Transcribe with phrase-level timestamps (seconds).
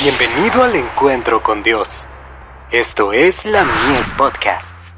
[0.00, 2.06] Bienvenido al encuentro con Dios.
[2.70, 4.96] Esto es la Mies Podcasts.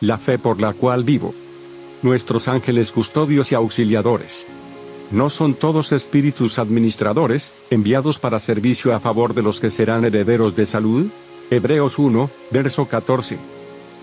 [0.00, 1.34] La fe por la cual vivo.
[2.02, 4.46] Nuestros ángeles custodios y auxiliadores.
[5.10, 10.54] ¿No son todos espíritus administradores, enviados para servicio a favor de los que serán herederos
[10.54, 11.06] de salud?
[11.48, 13.55] Hebreos 1, verso 14.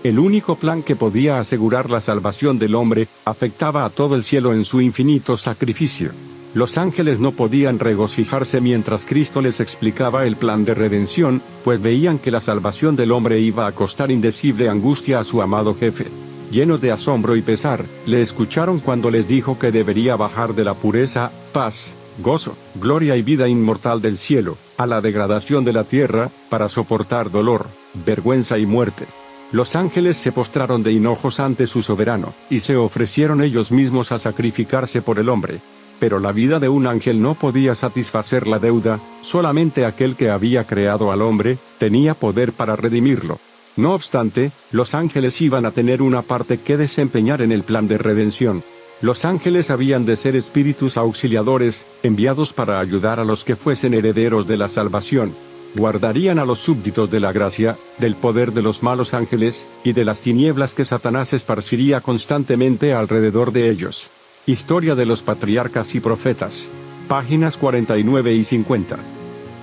[0.04, 4.52] El único plan que podía asegurar la salvación del hombre, afectaba a todo el cielo
[4.52, 6.10] en su infinito sacrificio.
[6.52, 12.18] Los ángeles no podían regocijarse mientras Cristo les explicaba el plan de redención, pues veían
[12.18, 16.08] que la salvación del hombre iba a costar indecible angustia a su amado jefe.
[16.50, 20.74] Lleno de asombro y pesar, le escucharon cuando les dijo que debería bajar de la
[20.74, 26.30] pureza, paz, gozo, gloria y vida inmortal del cielo, a la degradación de la tierra,
[26.50, 27.68] para soportar dolor,
[28.04, 29.06] vergüenza y muerte.
[29.54, 34.18] Los ángeles se postraron de hinojos ante su soberano, y se ofrecieron ellos mismos a
[34.18, 35.60] sacrificarse por el hombre.
[36.00, 40.66] Pero la vida de un ángel no podía satisfacer la deuda, solamente aquel que había
[40.66, 43.38] creado al hombre, tenía poder para redimirlo.
[43.76, 47.98] No obstante, los ángeles iban a tener una parte que desempeñar en el plan de
[47.98, 48.64] redención.
[49.00, 54.48] Los ángeles habían de ser espíritus auxiliadores, enviados para ayudar a los que fuesen herederos
[54.48, 55.32] de la salvación
[55.74, 60.04] guardarían a los súbditos de la gracia, del poder de los malos ángeles, y de
[60.04, 64.10] las tinieblas que Satanás esparciría constantemente alrededor de ellos.
[64.46, 66.70] Historia de los patriarcas y profetas.
[67.08, 68.98] Páginas 49 y 50.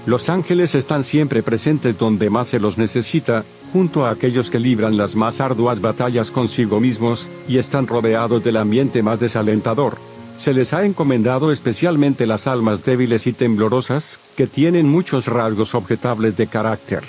[0.06, 4.98] Los ángeles están siempre presentes donde más se los necesita, junto a aquellos que libran
[4.98, 10.00] las más arduas batallas consigo mismos, y están rodeados del ambiente más desalentador,
[10.42, 16.36] se les ha encomendado especialmente las almas débiles y temblorosas, que tienen muchos rasgos objetables
[16.36, 17.04] de carácter.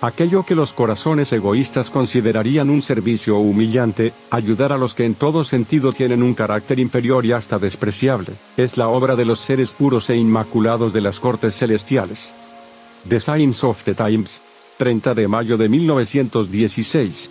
[0.00, 5.44] Aquello que los corazones egoístas considerarían un servicio humillante, ayudar a los que en todo
[5.44, 10.08] sentido tienen un carácter inferior y hasta despreciable, es la obra de los seres puros
[10.08, 12.34] e inmaculados de las cortes celestiales.
[13.08, 14.42] The Signs of the Times,
[14.76, 17.30] 30 de mayo de 1916.